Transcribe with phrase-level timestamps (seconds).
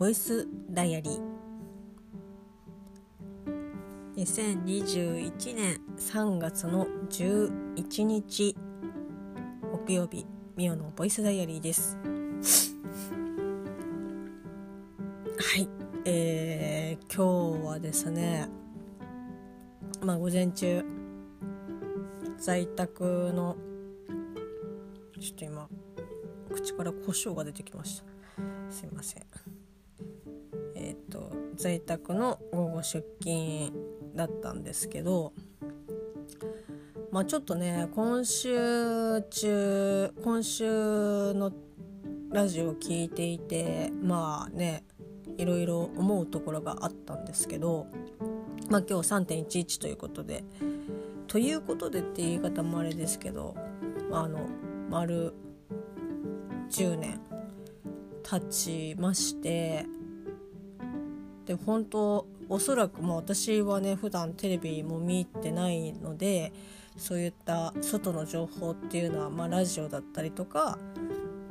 [0.00, 1.20] ボイスダイアリー。
[4.16, 8.56] 2021年3月の11日
[9.70, 10.24] 木曜日
[10.56, 11.98] ミオのボイスダイアリーです。
[15.38, 15.68] はい
[16.06, 18.48] えー、今日はですね
[20.00, 20.82] まあ午前中
[22.38, 23.54] 在宅の
[25.20, 25.68] ちょっと今
[26.50, 28.06] 口から胡椒が出てきました。
[28.70, 29.24] すいません、
[31.10, 33.72] と在宅の午後出勤
[34.14, 35.32] だったんですけど
[37.10, 41.52] まあちょっとね今週中今週の
[42.30, 44.84] ラジオを聞いていてまあね
[45.36, 47.86] いろいろ思うところがあったんですけど
[48.68, 50.44] まあ今日3.11ということで
[51.26, 53.56] ということでって言い方もあれですけど
[54.12, 54.46] あの
[54.88, 55.34] 丸
[56.70, 57.20] 10年
[58.22, 59.86] 経ちまして
[61.50, 66.52] で本当おそらくもう私はね普段テレビも見てないので
[66.96, 70.78] そういった外の情報っていうのは、まあ、ラジオだったりとか、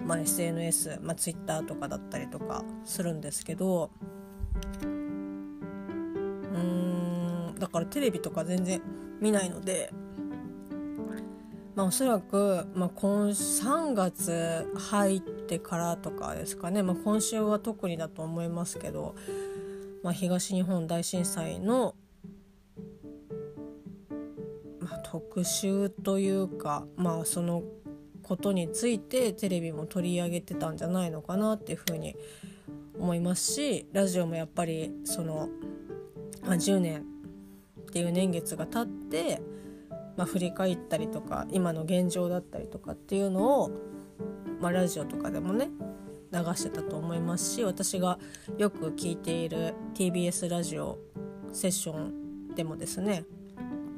[0.06, 3.92] まあ、SNS、まあ、Twitter とかだったりとかするんですけど
[4.82, 6.58] うー
[7.52, 8.82] んだからテレビとか全然
[9.20, 9.92] 見ないので
[11.80, 19.16] まあ、おそらく、まあ、今3月入ってからとかですかね、まあ、今週は特にだと思いますけど、
[20.04, 21.96] まあ、東日本大震災の、
[24.80, 27.64] まあ、特集というか、まあ、その
[28.24, 32.16] ことについてテレビも取り上げてたんじゃないのかなっていうふうに
[32.98, 35.50] 思いますしラジオもやっぱりその、
[36.44, 37.04] まあ、10年
[37.82, 39.42] っていう年月が経って
[40.20, 43.72] まあ、振り返ったりとか今の現状だったりとかっていうのを、
[44.60, 45.70] まあ、ラジオとかでもね
[46.32, 48.20] 流してたと思いますし私が
[48.58, 51.00] よく聞いている TBS ラジオ
[51.52, 53.26] セッションでもですね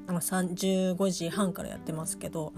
[0.07, 2.53] 35時半からやってますけど、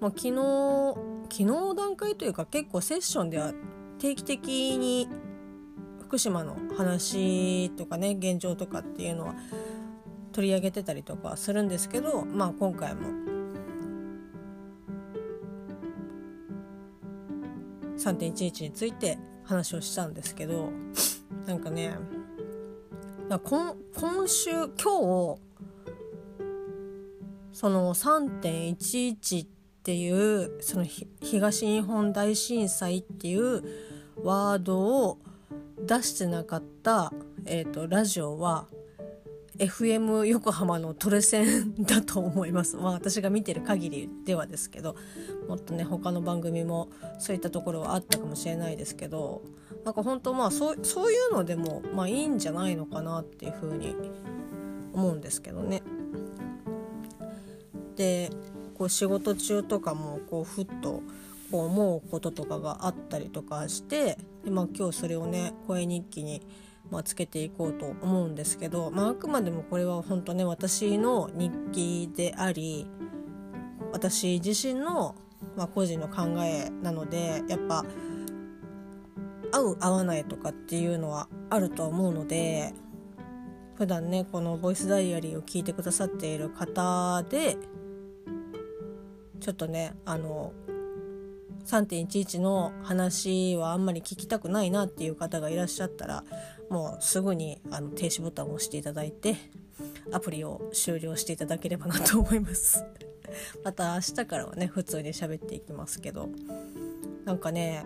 [0.00, 0.94] まあ、昨日
[1.30, 3.52] 昨日段階というか結構セッションでは
[3.98, 5.08] 定期的に
[6.00, 9.34] 福島の話とかね現状とかっていうのは
[10.32, 13.31] 取り上げてたりとかするんですけど、まあ、今回も
[18.02, 20.70] 3.11について話をしたんですけど
[21.46, 21.94] なんかね
[23.44, 25.38] 今今週今日
[27.52, 29.48] その3.11っ
[29.82, 30.86] ていうその
[31.20, 33.62] 東日本大震災っていう
[34.22, 35.18] ワードを
[35.78, 37.12] 出してなかった、
[37.46, 38.66] えーとラジオは
[39.62, 42.76] FM 横浜のトレセンだと思います。
[42.76, 44.96] まあ私が見てる限りではですけど
[45.48, 46.88] もっとね他の番組も
[47.20, 49.42] そういったところはあったかもしれないですけど
[49.84, 53.94] なんか本当まあそうそういうのでもまあいいんじゃないのかなっていうふうに
[54.92, 55.82] 思うんですけどね。
[57.94, 58.30] で
[58.74, 61.02] こう仕事中とかもこうふっと
[61.52, 66.42] こう思うこととかがあったりとかしてで、まあ、今日それをね声日記に
[66.92, 72.86] まあ、つけていこうと思うんですけど、まあ、あくまでもこれは本当ね私の日記であり
[73.92, 75.14] 私自身の、
[75.56, 77.86] まあ、個人の考えなのでやっぱ
[79.52, 82.74] 合う合わないとかっていうのはあると思うので
[83.74, 87.56] 普段ねこのボイスダイアリーを聞いてくださっている方で
[89.40, 90.52] ちょっとねあの
[91.64, 96.24] 3.11の話はあんまり聞きたくないなっていう方がいらっしゃったら
[96.72, 99.36] もうすぐにあの停止ボタンを押していただいて
[100.10, 102.82] アプリを終了していただければなと思います。
[103.62, 106.30] また明日からはね普通に喋っていきますけど。
[107.24, 107.84] なんかね、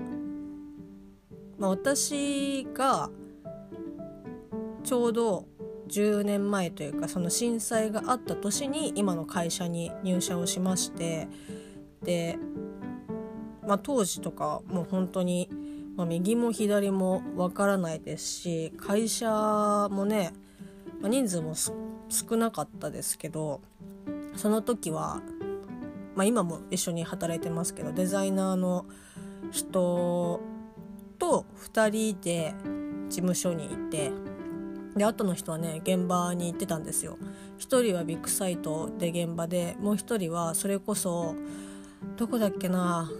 [1.59, 3.11] まあ、私が
[4.83, 5.47] ちょうど
[5.89, 11.29] 10年前というかその震災があった年に今の会社に入社をしまして
[12.03, 12.39] で
[13.67, 15.51] まあ、当時とかもう本当に、
[15.97, 20.33] まあ、右も左もわからないですし会社もね、
[21.01, 23.63] まあ、人数も少なかったですけど
[24.37, 25.23] その時は、
[26.15, 28.85] まあ、今も一緒に働いてますけどデザイナーの
[29.51, 30.41] 人
[31.19, 32.55] と2人で
[33.09, 34.13] 事務所にいて
[34.97, 37.19] で後の人はね現場に行ってたんですよ。
[37.59, 41.35] 1人はビッグサイトで現場でもう1人はそれこそ
[42.17, 43.11] どこだっけな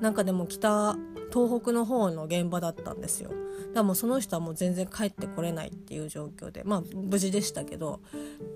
[0.00, 0.96] なんかでも北
[1.36, 3.28] 東北の方の現場だったんですよ。
[3.28, 3.40] だか
[3.74, 8.00] らもうその人はもう全然帰ってこれないっていう状況でまあ無事でしたけど。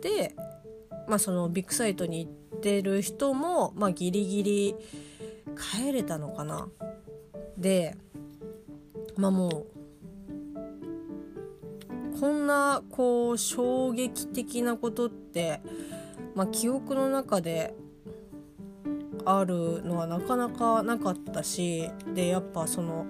[0.00, 0.35] で
[1.06, 4.77] まあそのビッグサイトに行ってる人もまあギリギリ
[5.56, 6.69] 帰れたのかな。
[7.59, 7.99] で
[9.17, 9.67] まあも
[12.17, 15.61] うこんなこう衝撃的なことって、
[16.35, 17.75] まあ、記憶の中で
[19.25, 23.06] あるのはなかなかなかったしでやっぱその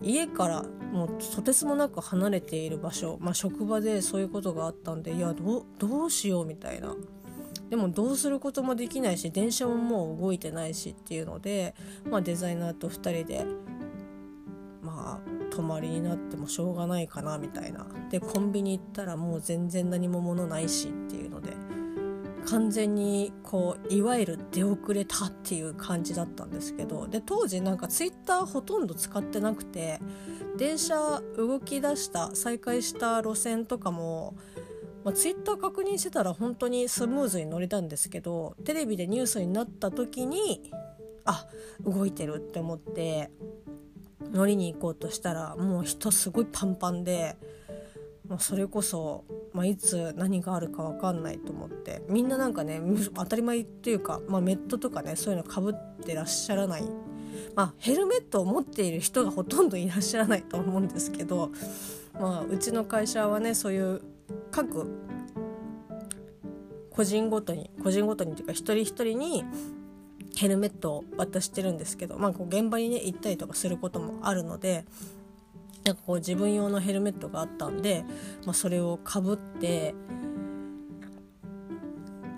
[0.00, 0.62] 家から
[0.92, 6.94] もうとてつもなく離れている場所、まあ、職場でそういうことがあったんでいやどうしようみたいな。
[7.70, 11.74] でもどうすることもできないし電車ももう動いてないしっていうので、
[12.08, 13.44] まあ、デザイナーと2人で
[14.82, 17.86] まあ泊まりになってもしょうがないかなみたいな。
[18.10, 21.65] でコンビニ行ったらもう全然何も物ないしっていうので。
[22.46, 30.00] 完全にこういわゆる出遅れたっていう感じだったんですけどで当時なんかツイッターほとんど使ってなくて
[30.56, 34.34] 電車動き出した再開した路線とかも
[35.04, 40.72] まあ、ツイッター確認してたら本当にスムーズに乗れたんですけどテレビでニュースになった時に
[41.24, 41.46] あ
[41.84, 43.30] 動いてるって思って
[44.32, 47.36] 乗りに行こうとしたらもう人すごいパンパンで。
[48.28, 52.80] もうそれこそ、まあ、いつ何があるか分かんないと思ってみんななんかね
[53.14, 56.84] 当たり前っていうか、まあ、メットとかねそういうのかぶってらっしゃらない。
[57.54, 61.50] まあヘルメットを持っている人がほとんどいらっしゃらないと思うんですけど、
[62.14, 64.00] まあ、うちの会社はねそういう
[64.50, 64.86] 各
[66.90, 69.44] 個人ごとに個人ごとにというか一人一人に
[70.36, 74.84] ヘルメットを渡してるんですけど、まあ、こう現場にね行ったりとかすることもあるので
[75.86, 78.04] なんかこう自分用のヘルメットがあったんで、
[78.44, 79.94] まあ、それをかぶって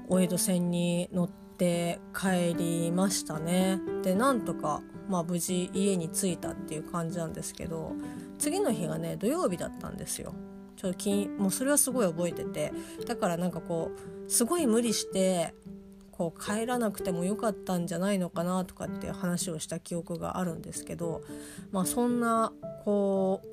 [0.06, 3.81] お江戸線に乗って帰りましたね。
[4.03, 7.93] でなんとか、まあ、無事家に着いたっていう感じなんですけど
[8.39, 10.35] 次の日がね土曜日だったんですよ。
[10.77, 12.73] ちょっと金もうそれはすごい覚えてて
[13.06, 13.91] だからなんかこ
[14.27, 15.55] うすごい無理して
[16.19, 21.23] こう帰らなくてもよかったんじゃないのかなとかって話をした記憶があるんですけど
[21.70, 22.53] まあそんな
[22.85, 23.47] こう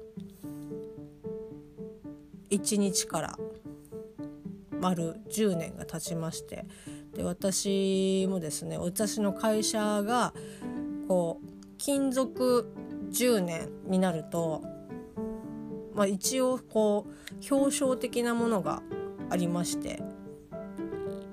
[2.50, 3.38] 1日から
[4.82, 6.66] 丸10年が経ちまして
[7.14, 10.34] で私もですね私の会社が
[11.08, 12.74] こう勤続
[13.12, 14.64] 10年になると
[15.96, 18.84] まあ、一応こう表彰的なものが
[19.30, 20.04] ありまして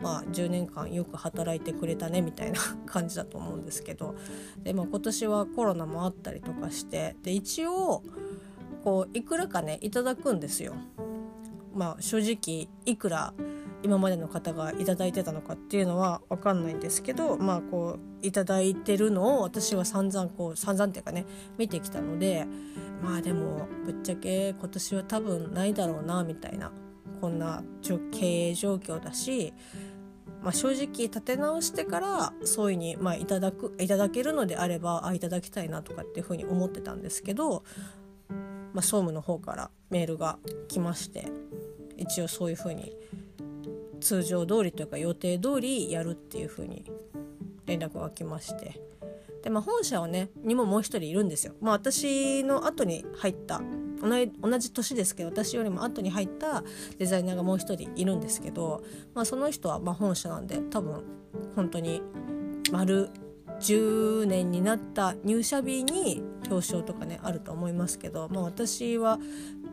[0.03, 4.15] まあ10年間よく働いてくれたねみたいな 感じだと思うんですけど
[4.63, 8.03] で、まあ、今年はコロナもあったりとかしてで一応
[8.85, 10.75] こういくらかねいただくんですよ。
[11.75, 13.33] まあ、正直いくら
[13.83, 21.25] 今までの方が頂いてたのかっていうのは分かんないんですけどまあこう頂いてるのを私は散々こう散々っていうかね
[21.57, 22.47] 見てきたので
[23.03, 26.71] まあでもぶっちゃけ今年は多分ないだろうなみたいな
[27.23, 27.63] こんな
[28.11, 29.55] 経営状況だし、
[30.43, 37.63] まあ、正直立て直してから総意に、まあ、いただくいただけるのであればあいただきたいなとかっていうふうに思ってたんですけど、
[38.29, 41.29] まあ、総務の方からメールが来まして
[41.97, 42.93] 一応そういうふうに
[44.01, 46.85] 通常通りというか予定通りやるっていうふうに
[47.67, 48.81] 連絡が来まして
[49.43, 51.55] で、まあ、本社はねにももう一人いるんですよ。
[51.61, 53.61] まあ、私の後に入った
[54.01, 56.65] 同じ同じ年ですけど私よりも後に入った
[56.99, 58.83] デザイナーがもう一人いるんですけど、
[59.15, 61.05] まあ、その人はま本社なんで多分
[61.55, 62.03] 本当に
[62.73, 63.11] 丸
[63.61, 66.21] 10年になった入社日に
[66.51, 69.21] 表彰とかねあると思いますけど、まあ、私は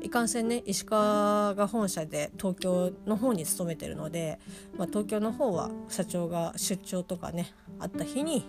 [0.01, 4.39] いかんせんね石川が本社で東京の方に勤めてるので、
[4.77, 8.45] まあ、東京の方は社長が出張とかねあった日に、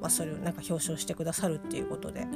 [0.00, 2.26] まあ、それをなんか表彰してくださるっていうことで。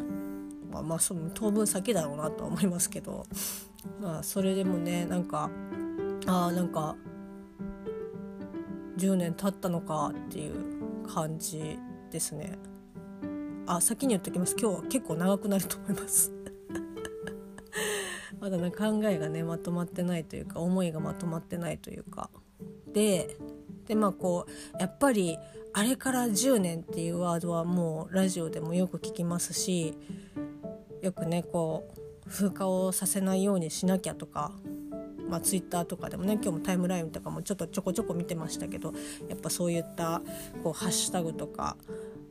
[0.72, 3.26] まあ、まあその当分先だろうなとは思いますけど。
[4.00, 5.50] まあそれでもねなんか
[6.26, 6.96] ああなんか
[8.96, 11.78] 10年経ったのかっていう感じ
[12.10, 12.58] ですね。
[13.66, 14.56] あ先に言っときます。
[14.58, 16.32] 今日は結構長くなると思います。
[18.40, 22.30] まだね考えがねまとまってないというか思いがまとまってないというか。
[22.92, 23.36] で
[23.86, 25.38] でまあこうやっぱり
[25.74, 29.94] あれから10年っていうワードはもうラジオでもよく聞きますし
[31.00, 31.88] よくねこ
[32.26, 34.52] う風化をさせないようにしなきゃとか
[35.28, 38.92] まあ、ツイッターとかでもね今日もタイムラインとかもちょっとちょこちょこ見てましたけど
[39.30, 40.20] やっぱそういった
[40.62, 41.78] こうハッシュタグとか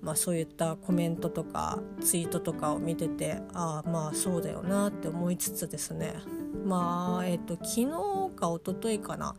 [0.01, 6.15] まあ、そういったコメントとかツイートとかを見ててああまあそうだよなって思いつつですね。
[6.65, 7.85] まあえっ、と昨日
[8.35, 9.35] か一昨日かな、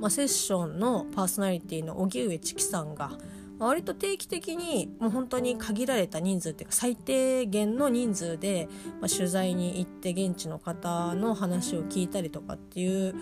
[0.00, 3.12] まあ、セッションのパーソナリティの荻上チキさんが
[3.58, 8.68] 割と定期的にもう本当に限られた人数っていうか最低限の人数で、
[9.00, 13.14] まあ、取材に行って現地の方の話を聞いたりとかっていう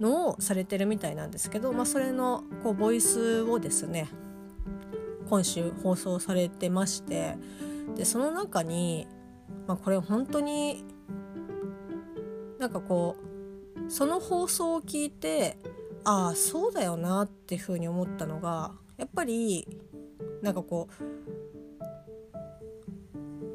[0.00, 4.08] のをされてるみたいなんですけど、まあ、それのこうボイスをですね
[5.28, 7.36] 今週放送されてまして
[7.96, 9.06] でその中に、
[9.66, 10.84] まあ、これ本当に
[12.58, 13.29] なんかこう
[13.90, 15.58] その放送を聞いて
[16.04, 19.66] ああそうだよなっていうふうに思ったのがやっぱり
[20.42, 20.94] なんかこう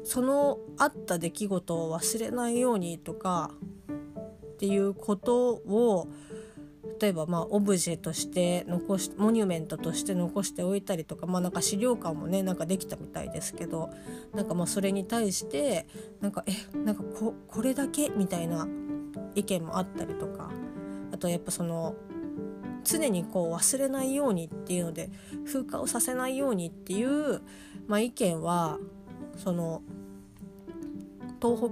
[0.06, 3.50] そのあった出来事を忘れないようにとか
[4.54, 6.08] っていうことを
[7.00, 13.90] 例えばまあオブジェとして残しモニュメントとして残しておいたりとかまあなんか資料館もねなんかできたみたいですけど
[14.34, 15.86] なんかまあそれに対して
[16.20, 18.68] なんかえなんかここれだけみたいな
[19.36, 20.50] 意見もあったりとか
[21.12, 21.94] あとやっぱその
[22.82, 25.10] 常にこう忘れないようにっていうので
[25.46, 27.40] 風化をさせないようにっていう、
[27.86, 28.78] まあ、意見は
[29.36, 29.82] その
[31.40, 31.70] 東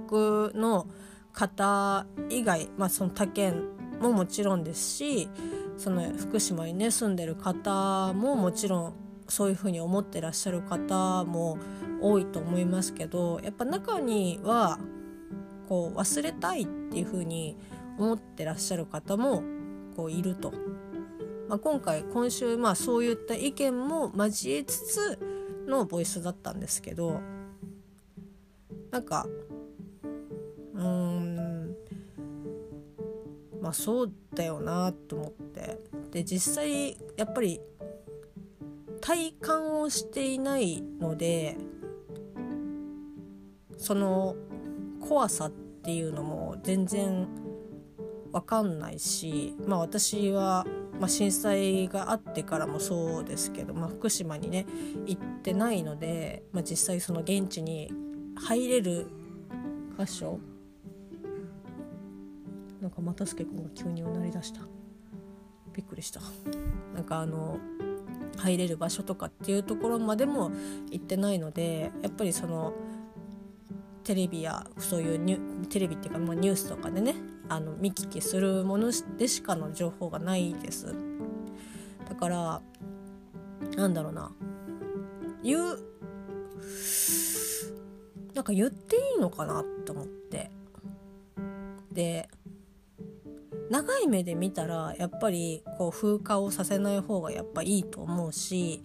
[0.51, 0.87] 北の
[1.33, 3.63] 方以外、まあ、その他県
[3.99, 5.29] ももちろんですし
[5.77, 8.93] その福島にね住んでる方ももちろん
[9.27, 11.57] そういうふうに思ってらっしゃる方も
[12.01, 14.79] 多いと思いますけどやっぱ中には
[15.67, 17.57] こう忘れたいっていうふうに
[17.97, 19.43] 思ってらっしゃる方も
[19.95, 20.53] こういると。
[21.47, 25.19] まあ、今回今週まあそういった意見も交えつつ
[25.67, 27.21] のボイスだったんですけど
[28.89, 29.27] なんか
[30.73, 31.75] うーん
[33.61, 35.79] まあそうだよなと思って
[36.11, 37.61] で実際やっぱり
[39.01, 41.57] 体感をしていないので
[43.77, 44.35] その
[45.07, 45.51] 怖さっ
[45.83, 47.27] ていうのも全然
[48.31, 50.65] わかんないしまあ私は、
[50.99, 54.65] まあ、震災があってからもそうですけど、まあ、福島にね
[55.05, 57.91] 行ってないので、まあ、実際その現地に
[58.35, 59.07] 入れる
[59.97, 60.39] 箇所
[62.81, 64.61] なんか又助君が急にうなりだした。
[65.73, 66.21] びっくりした。
[66.93, 67.57] なんかあの
[68.37, 70.51] 入れる場所とかっていうところまでも
[70.91, 72.73] 行ってないのでやっぱりその
[74.05, 77.15] テレビやそういうニュテレビっていうか、まあ、ニュースとかでね
[77.49, 80.95] あの見聞きするものでしかの情報がないです。
[82.07, 82.61] だから
[83.75, 84.31] なんだろうな。
[85.43, 85.79] 言う
[88.33, 90.51] なんか言っていいのかなと思って。
[91.91, 92.29] で
[93.71, 98.83] 長い目で見たらやっぱりこう風化をさせない方がやっぱいいと思うし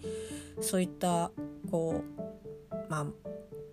[0.61, 1.31] そういった
[1.69, 3.05] こうまあ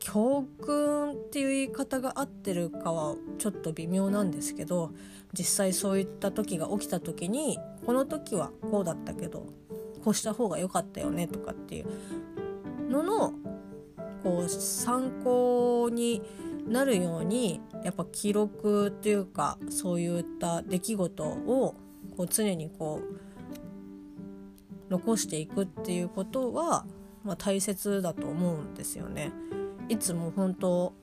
[0.00, 4.92] 教訓っていう言い方が合ってるかはちょっと微妙なんですけど
[5.38, 9.46] 実際そういった時が起きた時にこの時はこうだったけど
[10.02, 11.86] こうした方が良かったよねとかっていう
[12.90, 13.34] のの
[14.22, 16.22] こう参考に
[16.66, 21.74] なるようにやっぱ記録っていうかそういった出来事を
[22.16, 26.86] こう常にこう残していくっていうことは、
[27.22, 29.30] まあ、大切だと思うんですよね。
[29.90, 30.94] いつも本当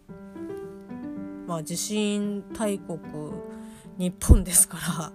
[1.47, 2.99] まあ地震大国
[3.97, 5.11] 日本ですから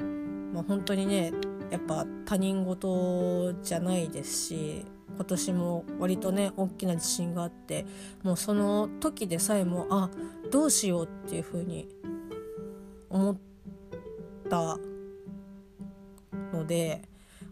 [0.52, 1.32] まあ本当にね
[1.70, 7.86] やっぱ他人事じゃないですし今年も割とね大きな地震があって
[8.22, 10.10] もうその時でさえもあ
[10.50, 11.88] どうしようっていうふうに
[13.08, 13.36] 思っ
[14.48, 14.78] た
[16.52, 17.02] ので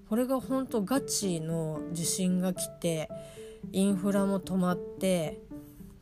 [0.09, 3.09] これが本当ガチの地震が来て
[3.73, 5.41] インフラも止まって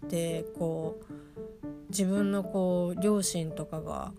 [0.08, 1.12] でこう
[1.90, 4.12] 自分のこう両親とかが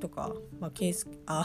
[0.00, 1.44] とか、まあ、ケースあ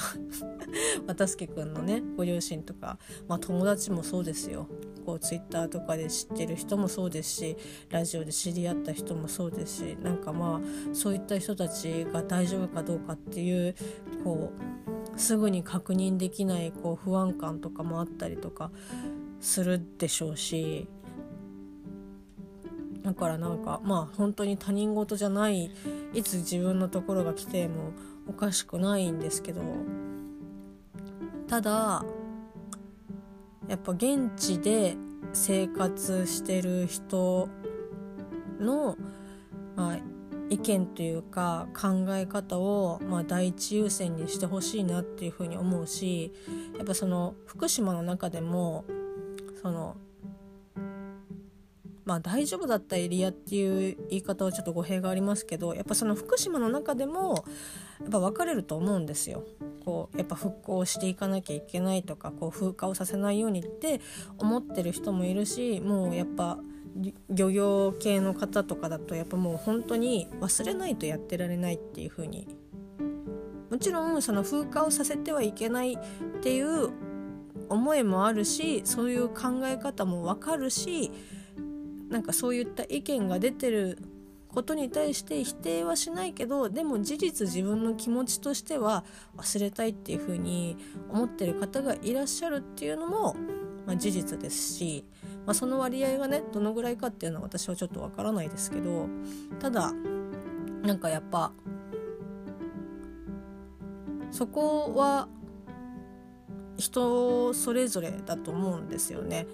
[1.06, 2.98] 又助君のねご両親とか、
[3.28, 4.68] まあ、友達もそうですよ。
[5.06, 7.58] こうツイッターとかで知ってる人もそうですし
[7.90, 13.74] ラジオで知り合った人もそうですしなんかまあそういった人たちが大丈夫かどうかっていう
[14.26, 14.52] こ
[15.16, 18.70] うすぐに確認できないこう不安感とかもあったりとか
[19.40, 20.90] するでしょうし
[23.08, 25.72] だからなんかまあ本当に他人事じゃない
[26.14, 27.94] いつ自分のところが来ても
[28.28, 29.62] おかしくないんですけど
[31.48, 32.04] ただ
[33.70, 34.98] やっぱ現地で
[35.32, 37.48] 生活してる人
[38.60, 38.98] の、
[39.78, 40.00] まあ、
[40.50, 46.34] 意見というか考え方を、まあ、第一優先にしてほしいなっていうふうに思うし
[46.78, 48.84] やっぱその福島の中でも
[49.62, 49.96] その
[52.08, 57.44] まあ大丈夫だったエリアっていう言い方はちょっと語弊がありますけどやっぱその福島の中でも
[58.00, 59.44] やっぱ分かれると思うんですよ。
[59.84, 64.00] こうやっぱ復興していかなきゃいけないとかこう風化をさせないようにって
[64.38, 66.58] 思ってる人もいるしもうやっぱ
[67.30, 72.48] 漁業系の方とかだとやっぱもう本当に忘れないとやってられないっていう風に
[73.70, 75.98] もちろんその風化をさせてはいけないっ
[76.42, 76.90] ていう
[77.70, 81.12] 思いもあるしそういう考え方もわかるし
[82.10, 83.98] なんかそういった意見が出てる
[84.50, 89.04] ことに対して否定はしないけどでも事実自分の気持ちとしては
[89.36, 90.78] 忘れたいっていうふうに
[91.12, 93.36] 思ってる方がいらっしゃるっていうのも、
[93.86, 95.06] まあ、事実ですし、
[95.46, 99.08] まあ、その割合がねどのぐらいかっていうのは私はちょっとわからないですけど
[99.60, 99.94] ただ
[100.82, 101.52] なんかやっぱ
[104.32, 105.28] そこは
[106.78, 109.48] 人それぞれだと思うんですよね。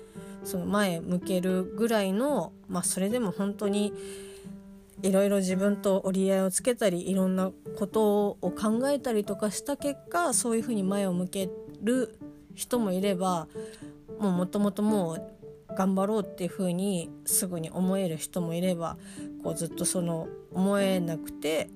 [0.43, 3.93] その前向けるぐらいの、まあ、それでも本当に
[5.01, 11.49] いろいろ自分と折り合いをつけたりいろんなことを考えたりとかした結果そういうふうに前を向け
[11.81, 12.17] る
[12.55, 13.47] 人もいれば
[14.19, 15.33] もうもともともう
[15.75, 18.97] 頑張ろうっていうふうにすぐに思える人もいれば
[19.43, 21.69] こうずっとその思えなくて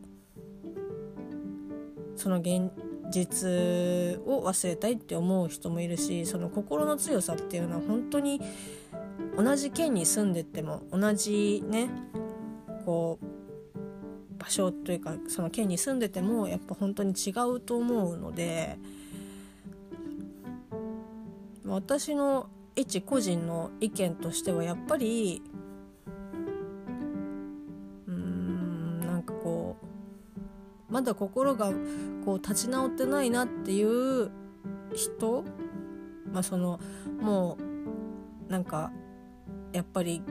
[2.15, 2.71] その現
[3.09, 3.47] 実
[4.25, 8.41] を忘れたいって思う人もいるしその心の強さっていうのは本当に
[9.35, 11.89] 同じ県に住んでても同じね
[12.85, 18.77] こう場所というかその県に住んでてもやっぱ本当に違うと思うので
[21.65, 25.41] 私の一個人の意見としてはやっぱり
[30.97, 31.71] まだ心が
[32.25, 34.31] こう立ち直ってないなっていう
[34.95, 35.43] 人
[36.33, 36.79] まあその
[37.21, 37.55] も
[38.49, 38.91] うなんか
[39.73, 40.23] やっぱり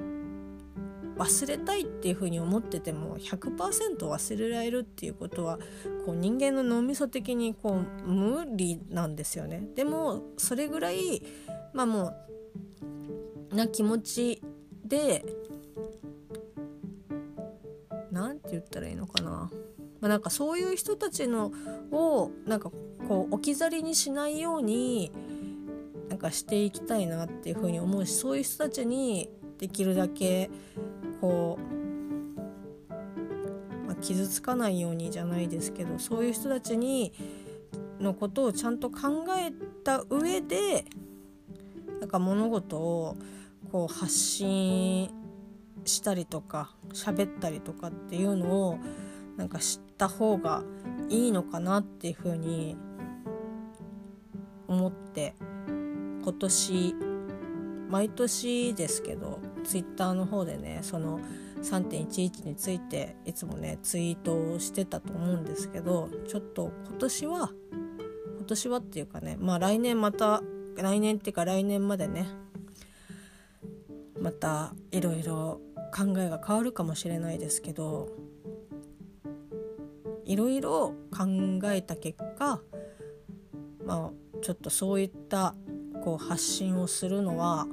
[1.17, 5.61] 忘れたいっていうふうに思ってても100%忘れられるっていうことは
[6.05, 9.69] こう人間の脳みそ的にこう無理なんですよね。
[9.77, 11.23] でもそれぐらい
[11.75, 12.13] まあも
[13.53, 14.43] うな気持ち
[14.85, 15.25] で
[18.11, 19.49] 何て言ったらいいのかな
[20.07, 21.53] まあ、なんかそういう人たちの
[21.91, 22.71] をなんか
[23.09, 25.11] こう置き去りにしないように
[26.09, 29.29] なんかしていきたいなっていうふうに思うしそういう人たちに
[29.59, 30.49] できるだけ
[31.21, 31.59] こ
[32.89, 32.93] う、
[33.85, 37.13] まあ、傷つかないようにじゃないですけどそういう人たちに
[37.99, 39.51] のことをちゃんと考え
[39.83, 40.85] た上で
[41.99, 43.17] なんか物事を
[43.73, 45.11] こう発信
[45.85, 48.79] したりとか喋ったりとかっていうのを
[49.37, 50.63] なんか知った方が
[51.09, 52.77] いいのかなっていうふうに
[54.69, 55.35] 思って
[56.23, 56.95] 今年
[57.89, 61.21] 毎年ですけどツイッターの方でねその
[61.63, 67.51] 3.11についていつもねツイートをしてたと思うんですけどちょっと今年は
[68.37, 70.43] 今年はっていうかねまあ来年また
[70.77, 72.27] 来年っていうか来年までね
[74.21, 75.61] またいろいろ
[75.97, 78.26] 考えが変わるかもしれないですけど
[80.27, 82.61] いろいろ考えた結果
[83.85, 85.55] まあちょっとそういった
[86.05, 87.67] こう発信をするのは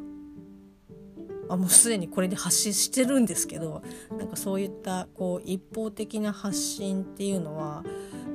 [1.49, 3.81] あもうすでにこれで発信してるんですけど
[4.17, 7.83] なんかそういったこう一方的な発信っていうのは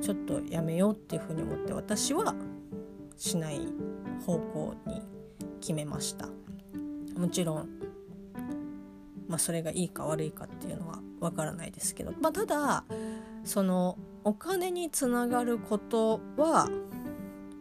[0.02, 2.34] ちょっとやめようっていうふうに思って私は
[3.16, 3.60] しない
[4.26, 5.02] 方向に
[5.60, 6.28] 決めました。
[7.16, 7.68] もちろん
[9.26, 12.84] まあそれがいいか悪いかっていうのはわからないですけど、まあ、ただ
[13.44, 13.98] その
[14.28, 16.68] お金につながることは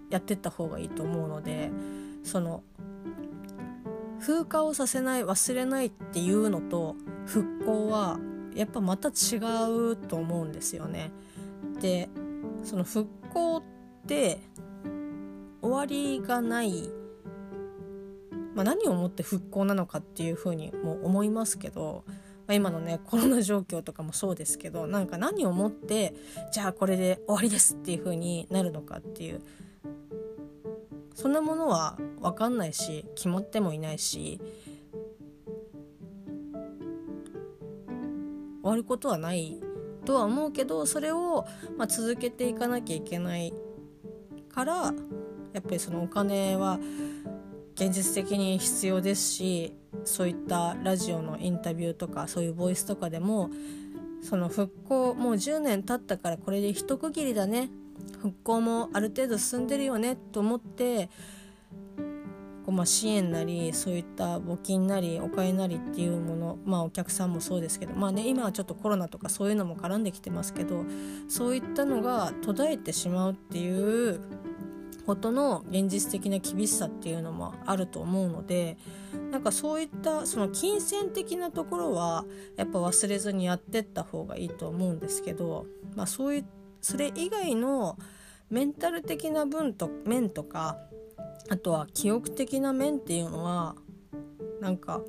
[0.10, 1.72] やってった方がいいと思うので
[2.24, 2.62] その
[4.20, 8.20] 風化をさせない忘れないっていうのと復興は
[8.54, 9.38] やっぱまた違
[9.92, 11.12] うと思うんですよね。
[11.80, 12.10] で
[12.66, 13.64] その復興っ
[14.06, 14.42] て
[15.62, 16.90] 終わりがない、
[18.56, 22.04] まあ、何をもって復興なのかっていうふうにも思いますけど
[22.48, 26.16] まあ、今のねコロナ状況とかもそうですけどなんか何をもって
[26.52, 29.42] じゃあこれで終わりですっていう風になるのかっていう。
[31.14, 34.40] そんなものは分かんないし決まってもいないし
[38.62, 39.60] 終わることはない
[40.06, 43.52] とは思うけどそれを、まあ、続けていかなきゃいけない
[44.54, 44.94] から
[45.54, 46.80] やっぱりそのお金は
[47.74, 49.74] 現実的に必要ですし
[50.08, 53.50] そういったラジオのインタビューとかそういうボイスとかでも
[54.22, 57.70] その復興もう10年経ったからこれで一区切りだね。
[58.22, 61.10] 復興もある程度進んでるよねと思って
[62.66, 70.86] こうまあ支援なりそういった募金なりお金なりっていうものまあお客さんもそうですけどまあね今はちょっとコロナとかそういうのも絡んできてますけど
[71.28, 74.20] そういったのが途絶えてしまうっていう
[75.08, 78.78] ことの現実的な厳しさっていうのもあると思うので
[79.32, 82.26] なんかそういったその金銭的なところは
[82.58, 85.66] やっぱ忘れずにやってった方がいいと思うんですけど、
[85.96, 86.46] まあ、そういう
[86.82, 87.98] それ以外の
[88.50, 90.78] メンタル的な分と面とか
[91.50, 93.76] あとは記憶的な面っていうのは
[94.60, 95.02] なんか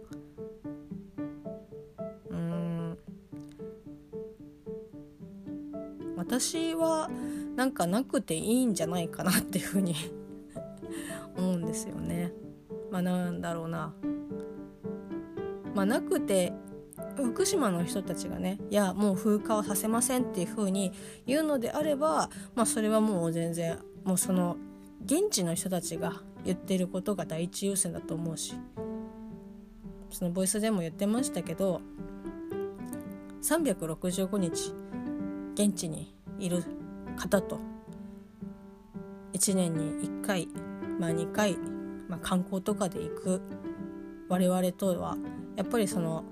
[2.30, 2.98] うん
[6.16, 7.10] 私は
[7.58, 9.96] なんかなくていいんじゃないかなっていうふうに
[11.36, 12.32] 思うんですよね。
[12.92, 13.92] まあなんだろうな。
[15.74, 16.52] まあ、なくて
[17.16, 20.92] 福島の人たちがねいやもう風化はさせませんっていうふうに
[21.26, 24.56] 言うのであれば、まあ、それはもう全然もうその
[25.04, 28.54] 現地の人たちが言ってることが第一優先だと思うし
[30.10, 31.80] そのボイスでも言ってましたけど
[33.42, 34.72] 365日
[35.54, 36.77] 現地にいる
[37.18, 37.58] 方と。
[39.32, 40.48] 1年に1回、
[40.98, 41.56] まあ、2回、
[42.08, 43.42] まあ、観光とかで行く。
[44.28, 45.16] 我々とは
[45.56, 46.24] やっぱりその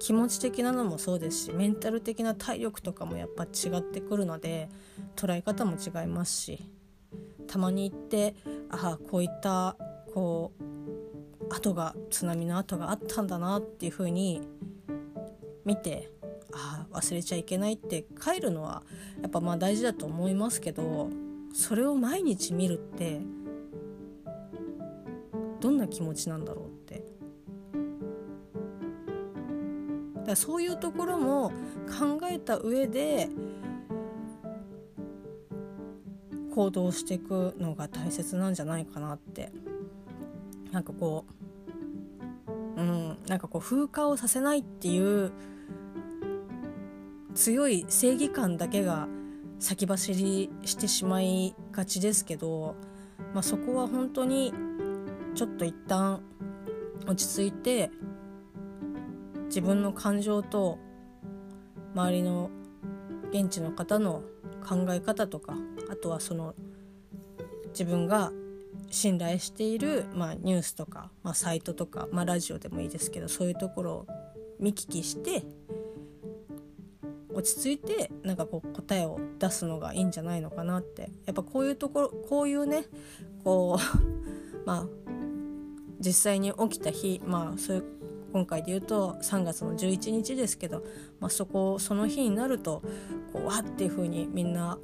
[0.00, 4.68] 気持ち的なのもそうですしメンタル的な体力とかもやっぱ違ってくるので
[5.14, 6.62] 捉え方も違いますし
[7.46, 8.34] たまに行って
[8.70, 9.76] ああこういった
[10.12, 14.40] こう跡が津波の跡があったんだなっていうふうに
[15.64, 16.10] 見て
[16.52, 18.82] あ忘れちゃいけないって帰るのは
[19.22, 21.08] やっぱまあ大事だと思いますけど
[21.52, 23.20] それを毎日見るって
[25.60, 27.02] どんな気持ちなんだろうって。
[30.24, 31.50] だそういうところも
[31.98, 33.28] 考えた上で
[36.54, 39.52] 行動していくのが大切なんじゃないかなって。
[40.72, 41.24] なんかこ
[42.76, 45.32] ううんなんかこう風化をさせないっていう
[47.34, 49.08] 強い正義感だけが
[49.58, 52.76] 先走りしてしまいがちですけど、
[53.34, 54.52] まあ、そこは本当に
[55.34, 56.22] ちょっと一旦
[57.06, 57.90] 落ち着いて
[59.46, 60.78] 自分の感情と
[61.94, 62.50] 周りの
[63.30, 64.22] 現地の方の
[64.66, 65.54] 考え方とか
[65.90, 66.54] あとはその
[67.68, 68.32] 自分が
[68.90, 74.06] 信頼している、まあ、ニュースとか、まあ、サイトとか、まあ、ラジオでもいいですけどそういうところを
[74.58, 75.44] 見聞きして
[77.40, 81.10] 落ち着いてなんかこう答えを出すのがいいんじゃないのかなって。
[81.26, 82.84] やっぱこういうところこういうね
[83.44, 84.86] こう まあ
[85.98, 87.84] 実際に起きた日まあそういう
[88.32, 90.84] 今回で言うと3月の11日ですけど、
[91.18, 92.82] まあ、そこその日になると
[93.32, 94.78] こうわっていう風にみんな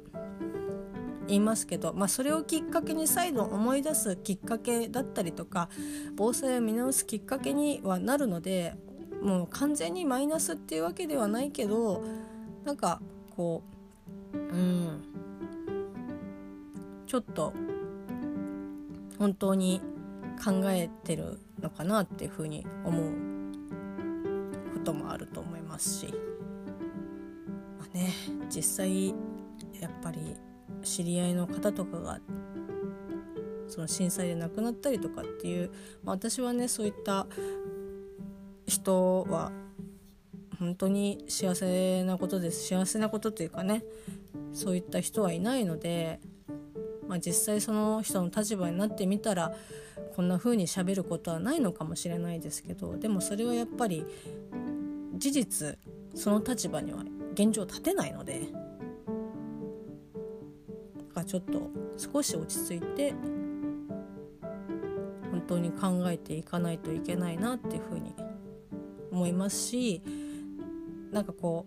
[1.27, 5.69] 言いますけど、まあ、それをきっかけに再度思い出すきっかけだったりとか
[6.15, 8.75] 防災を見直すきっかけにはなるので
[9.21, 12.03] もう完全にマイナスっていうわけではないけど
[12.67, 12.99] なんか
[13.33, 13.63] こ
[14.33, 15.01] ううん
[17.07, 17.53] ちょっと
[19.17, 19.81] 本当に
[20.43, 23.13] 考えてるのかなっていうふうに思う
[24.73, 26.13] こともあると思いますし、
[27.79, 28.11] まあね、
[28.49, 29.07] 実際
[29.79, 30.35] やっぱり
[30.83, 32.19] 知り合いの方とかが
[33.69, 35.71] その震災で亡くなったりとかっていう、
[36.03, 37.27] まあ、私はねそういった
[38.65, 39.53] 人は
[40.59, 42.67] 本当に幸せなことです。
[42.67, 43.83] 幸せなことというかね
[44.53, 46.19] そういった人はいないので、
[47.07, 49.53] まあ、実際その人の立場になってみたら
[50.15, 54.05] こんな風にしゃべることはないのかもしれないですけどでもそれはやっぱり
[55.15, 55.77] 事実
[56.15, 58.41] その立場には現状立てないので
[61.27, 63.13] ちょっと少し落ち着いて
[65.29, 68.15] 本当に考えていかないといけないなっていうふうに
[69.11, 70.01] 思いますし
[71.11, 71.65] なんかこ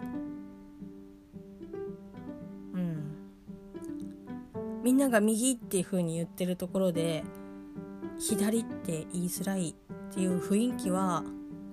[2.75, 3.17] ううん。
[4.83, 7.25] みんなが右っていうふうに言ってるところで
[8.19, 9.75] 左って言いづらいっ
[10.15, 11.23] ていう雰囲気は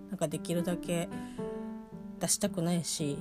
[0.09, 1.09] なんかできるだけ
[2.19, 3.17] 出したくないし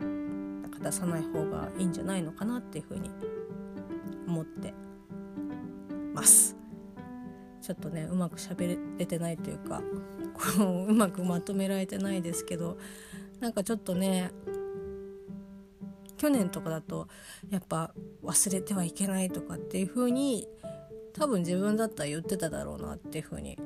[0.00, 3.10] なんか出さない方がいいんじゃないのかなっていうふうに
[4.26, 4.74] 思って
[6.14, 6.56] ます。
[7.62, 9.82] ちょっとねうまく喋れてないというか
[10.56, 12.78] こううまくまとめられてないですけど
[13.40, 14.30] なんかちょっとね
[16.16, 17.08] 去年とかだと
[17.50, 20.48] やっぱ忘れてはいけないとかっていう風に
[21.12, 23.58] 多分自分だったら言ってただろうなっていうふうに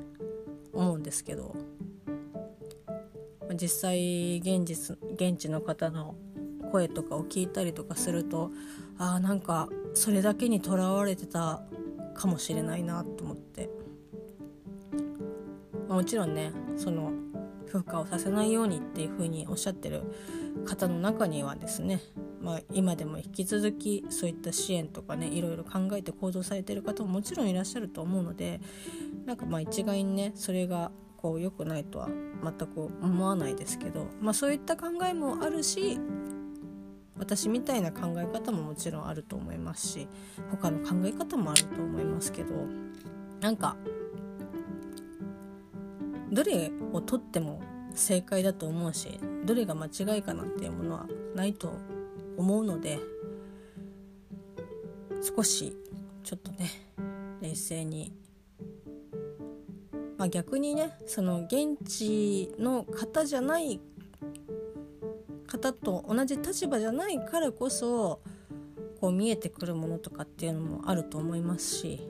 [0.73, 1.55] 思うんですけど
[3.55, 6.15] 実際現実現地の方の
[6.71, 8.51] 声とかを聞いたりとかすると
[8.97, 11.63] ああなんかそれだけにとらわれてた
[12.15, 13.69] かもしれないなと思って。
[15.93, 17.11] もちろんねその
[17.67, 20.03] 風化をさせないようにっていうふうにおっしゃってる
[20.65, 22.01] 方の中にはですね
[22.43, 28.59] まあ、今でも引き続きそういった支援とかねいろいろ考えて行動されてる方ももちろんいらっしゃると思うので
[29.25, 32.09] なんかまあ一概にねそれがこう良くないとは
[32.43, 35.97] 全く思わないですけど、まあ、そういった考えもあるし
[37.17, 40.09] 私みたいな考え方ももちろんあると思いますし
[40.51, 42.53] 他の考え方もあると思いますけど
[43.39, 43.77] なんか
[46.29, 47.61] どれをとっても
[47.95, 51.73] 正解だと思うしどれが間違いかなんていうものはないと
[52.37, 52.99] 思うので
[55.35, 55.75] 少し
[56.23, 56.69] ちょっとね
[57.41, 58.11] 冷静に、
[60.17, 63.79] まあ、逆にねその現地の方じゃない
[65.47, 68.21] 方と同じ立場じゃないからこそ
[68.99, 72.01] こう見えてくるものとかっていうのもあると思いますし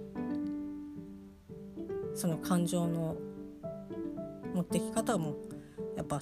[2.16, 3.18] その感情の
[4.54, 5.36] 持ってき方も
[5.96, 6.20] やっぱ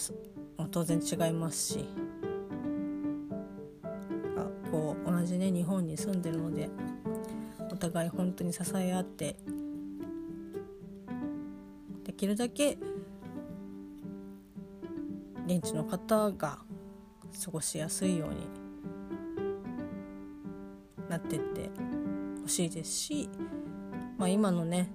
[0.70, 1.86] 当然違いますし
[4.72, 6.70] こう同じね日本に住んでるので
[7.72, 9.36] お互い本当に支え合って
[12.06, 12.78] できるだけ
[15.46, 16.60] 現地の方が
[17.44, 18.48] 過ごしやすいように
[21.10, 21.70] なってって
[22.42, 23.30] ほしいですし、
[24.18, 24.90] まあ、今のね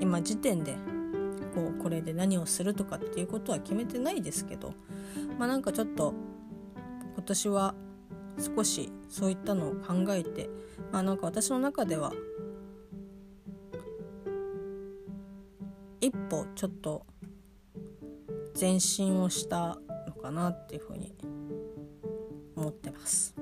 [0.00, 0.76] 今時点で
[1.82, 4.74] これで何をするとかっていうことは決めてないですけど
[5.38, 6.14] まあなんかちょっと
[7.14, 7.74] 今年は
[8.56, 10.48] 少しそういったのを考えて
[10.92, 12.12] まあなんか私の中では
[16.00, 17.04] 一歩ちょっと
[18.58, 21.14] 前進をしたのかなっていうふうに
[22.56, 23.39] 思ってます。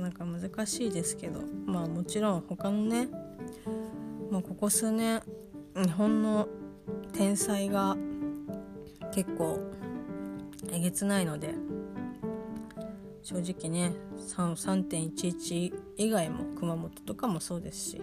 [0.00, 3.08] かなか難しいですけどまあもちろん他のね
[4.30, 5.22] もうここ数年
[5.76, 6.48] 日本の
[7.12, 7.96] 天才が
[9.12, 9.58] 結構
[10.72, 11.54] えげつないので
[13.22, 18.02] 正直ね3.11以外も熊本とかもそうですし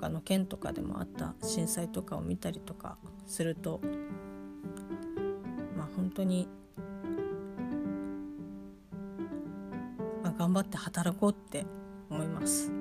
[0.00, 2.96] 他の県とかでもあった震災とかを見たりとか
[3.26, 3.80] すると
[5.76, 6.48] まあ本当に、
[10.42, 11.64] 頑張って働こうって
[12.10, 12.72] 思います。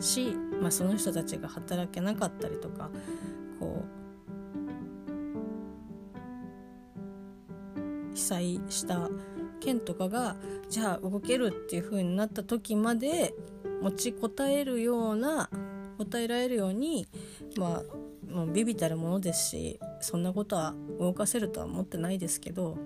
[0.00, 2.88] し、まあ、その人たちが働けなかったりとか
[3.58, 3.84] こ
[7.76, 9.10] う被災した
[9.60, 10.36] 県とかが
[10.70, 13.34] じゃあ動けるっていう風になった時まで
[13.82, 15.50] 持ちこたえるような
[15.98, 17.06] 答えられるように
[17.58, 17.82] ま
[18.30, 22.78] あもうビビたるものですしそんなことは動かせるとは思ってないですけど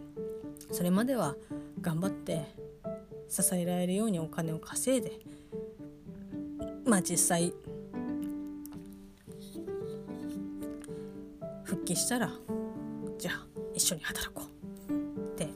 [0.72, 1.36] それまでは
[1.80, 2.63] 頑張って
[3.28, 5.12] 支えられるようにお金を稼いで
[6.84, 7.52] まあ実際
[11.64, 12.30] 復帰したら
[13.18, 14.42] じゃあ一緒に働こ
[14.88, 15.48] うって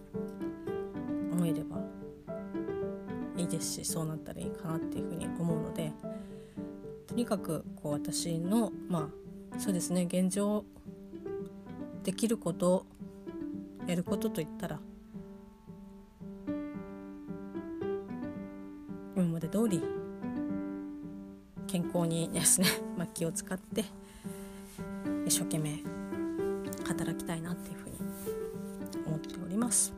[1.32, 1.78] 思えれば
[3.36, 5.92] いいですしそうなったらいいかなっていうふうに思うので
[7.06, 9.10] とにかくこう私のま
[9.54, 10.64] あそうですね現状
[12.04, 12.86] できること
[13.86, 14.80] やることといったら
[19.58, 19.82] 通り
[21.66, 23.84] 健康にですね、まあ、気を使って
[25.26, 25.78] 一生懸命
[26.86, 27.96] 働きたいなっていうふうに
[29.04, 29.92] 思っております。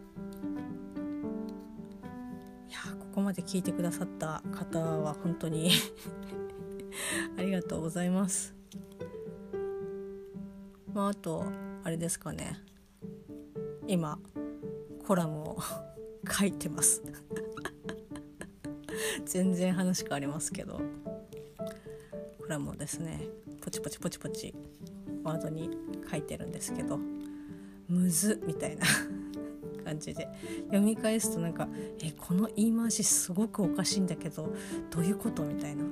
[2.70, 2.78] いや
[3.14, 5.72] こまで聞いてくださった方は本当に
[7.36, 8.54] ありがとうございます。
[10.94, 11.44] まあ、あと
[11.84, 12.58] あれですかね
[13.86, 14.18] 今
[15.06, 15.58] コラムを
[16.26, 17.02] 書いてます
[19.24, 20.80] 全然話変わりますけど。
[22.38, 23.20] コラムをですね
[23.60, 24.52] ポチポチポチポチ
[25.22, 25.70] ワードに
[26.10, 26.98] 書いてるんですけど
[27.88, 28.84] むずみたいな
[29.84, 30.28] 感じで。
[30.64, 31.68] 読み返すとなんか
[32.02, 34.52] 「えこの言い回しすごくおかしいんだけど
[34.90, 35.84] どういうこと?」みたいな。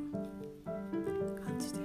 [1.44, 1.78] 感じで。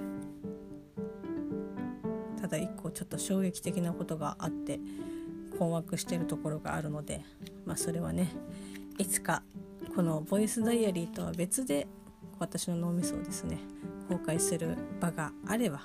[2.40, 4.80] ただ一個ちょっと衝撃的なことがあって
[5.58, 7.24] 困惑してるところがあるので
[7.64, 8.32] まあそれはね
[8.98, 9.42] いつか
[9.94, 11.86] このボイスダイアリーとは別で
[12.38, 13.58] 私の脳みそをですね
[14.08, 15.82] 公開する場があれば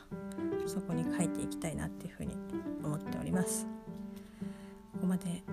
[0.65, 2.35] そこに書いていきたいなっていうふうに
[2.83, 3.67] 思っております。
[4.99, 5.43] ここまで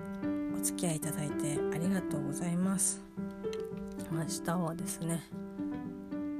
[0.57, 3.01] お付き合いいただいてありがとうございます
[4.11, 5.23] 明日はですね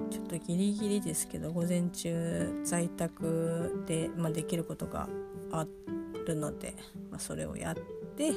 [0.10, 5.08] ちょっとギリギリですけど午前中在宅で、まあ、できることが
[5.51, 5.65] あ
[6.25, 6.75] るので、
[7.10, 7.75] まあ、それをやっ
[8.17, 8.34] て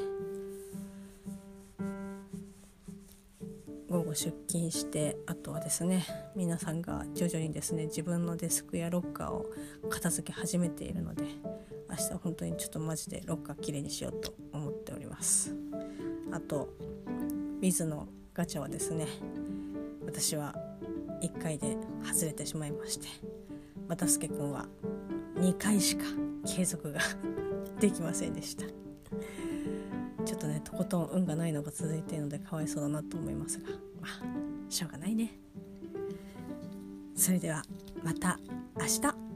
[3.90, 9.50] 午後出勤してあとはですね皆さんが徐々にですね自分のデスクやロッカーを
[9.88, 11.24] 片付け始めているので
[11.90, 15.56] 明日本当にちょっとマジでロッカーきれいにしようと思っております。
[16.30, 16.68] あと
[17.60, 19.08] 水のガチャはですね
[20.06, 20.54] 私は
[21.20, 23.08] 1回で外れてしまいまして
[23.88, 24.66] 又助君は
[25.34, 26.04] 2回しか
[26.46, 27.00] 継続が
[27.80, 28.79] できませんでした。
[30.24, 33.70] ちょっとねとことん運がないのが続いているのでかわいそうだなと思いますが。
[34.00, 35.38] まあしょうがないね。
[37.14, 37.62] それでは
[38.02, 38.38] また
[38.78, 39.29] 明日。